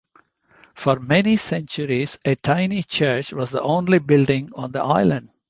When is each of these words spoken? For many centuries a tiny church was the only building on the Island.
For 0.73 0.99
many 0.99 1.37
centuries 1.37 2.17
a 2.25 2.33
tiny 2.35 2.81
church 2.81 3.33
was 3.33 3.51
the 3.51 3.61
only 3.61 3.99
building 3.99 4.49
on 4.55 4.71
the 4.71 4.81
Island. 4.81 5.29